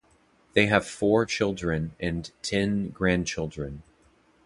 [0.53, 3.83] They have four children and ten grandchildren.